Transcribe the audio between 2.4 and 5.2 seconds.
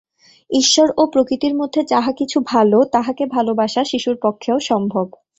ভাল, তাহাকে ভালবাসা শিশুর পক্ষেও সম্ভব।